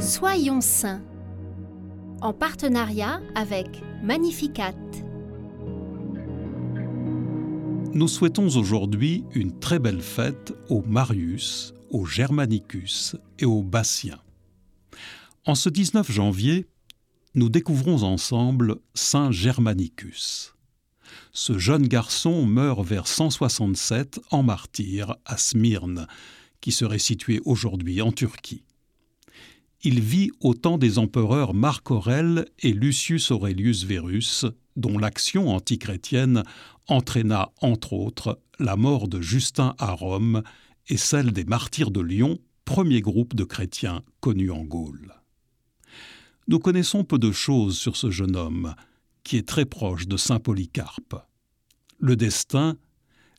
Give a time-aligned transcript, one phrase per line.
[0.00, 1.02] Soyons saints
[2.22, 4.74] en partenariat avec Magnificat.
[7.92, 14.22] Nous souhaitons aujourd'hui une très belle fête aux Marius, aux Germanicus et aux Bassiens.
[15.44, 16.66] En ce 19 janvier,
[17.34, 20.54] nous découvrons ensemble Saint Germanicus.
[21.32, 26.06] Ce jeune garçon meurt vers 167 en martyr à Smyrne,
[26.62, 28.64] qui serait situé aujourd'hui en Turquie.
[29.82, 34.44] Il vit au temps des empereurs Marc Aurèle et Lucius Aurelius Verus,
[34.76, 36.42] dont l'action antichrétienne
[36.86, 40.42] entraîna entre autres la mort de Justin à Rome
[40.88, 45.14] et celle des martyrs de Lyon, premier groupe de chrétiens connus en Gaule.
[46.46, 48.74] Nous connaissons peu de choses sur ce jeune homme,
[49.24, 51.14] qui est très proche de saint Polycarpe.
[51.98, 52.76] Le destin,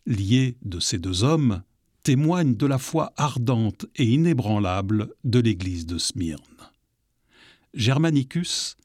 [0.08, 1.62] lié de ces deux hommes,
[2.04, 6.42] témoigne de la foi ardente et inébranlable de l'Église de Smyrne.
[7.74, 8.76] Germanicus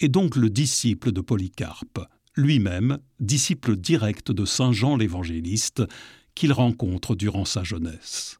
[0.00, 2.00] est donc le disciple de Polycarpe,
[2.34, 5.84] lui-même disciple direct de Saint Jean l'Évangéliste,
[6.34, 8.38] qu'il rencontre durant sa jeunesse.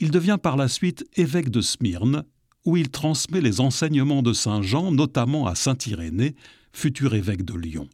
[0.00, 2.24] Il devient par la suite évêque de Smyrne,
[2.64, 6.34] où il transmet les enseignements de Saint Jean, notamment à Saint Irénée,
[6.72, 7.88] futur évêque de Lyon.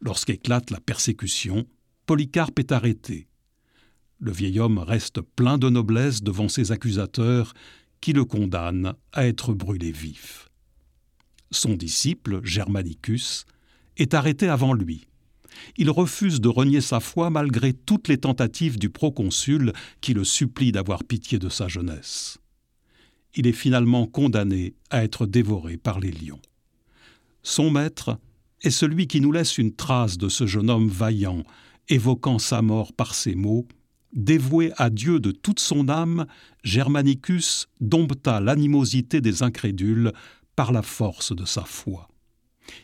[0.00, 1.66] Lorsqu'éclate la persécution,
[2.06, 3.29] Polycarpe est arrêté
[4.20, 7.54] le vieil homme reste plein de noblesse devant ses accusateurs
[8.00, 10.50] qui le condamnent à être brûlé vif.
[11.50, 13.46] Son disciple, Germanicus,
[13.96, 15.06] est arrêté avant lui.
[15.76, 20.70] Il refuse de renier sa foi malgré toutes les tentatives du proconsul qui le supplie
[20.70, 22.38] d'avoir pitié de sa jeunesse.
[23.34, 26.40] Il est finalement condamné à être dévoré par les lions.
[27.42, 28.18] Son maître
[28.62, 31.42] est celui qui nous laisse une trace de ce jeune homme vaillant,
[31.88, 33.66] évoquant sa mort par ces mots
[34.12, 36.26] Dévoué à Dieu de toute son âme,
[36.64, 40.12] Germanicus dompta l'animosité des incrédules
[40.56, 42.08] par la force de sa foi.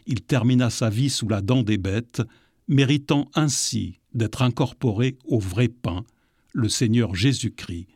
[0.07, 2.23] Il termina sa vie sous la dent des bêtes,
[2.69, 6.05] méritant ainsi d'être incorporé au vrai pain,
[6.53, 7.89] le Seigneur Jésus-Christ,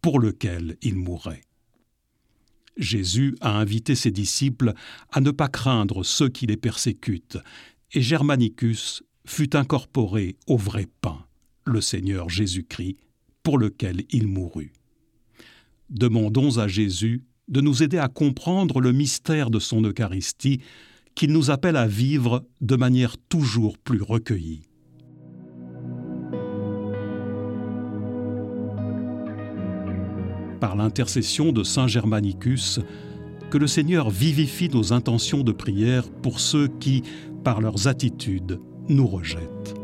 [0.00, 1.42] pour lequel il mourait.
[2.76, 4.72] Jésus a invité ses disciples
[5.12, 7.38] à ne pas craindre ceux qui les persécutent,
[7.92, 11.24] et Germanicus fut incorporé au vrai pain
[11.64, 12.96] le Seigneur Jésus-Christ,
[13.42, 14.72] pour lequel il mourut.
[15.90, 20.60] Demandons à Jésus de nous aider à comprendre le mystère de son Eucharistie,
[21.14, 24.62] qu'il nous appelle à vivre de manière toujours plus recueillie.
[30.60, 32.80] Par l'intercession de Saint Germanicus,
[33.50, 37.02] que le Seigneur vivifie nos intentions de prière pour ceux qui,
[37.44, 39.81] par leurs attitudes, nous rejettent.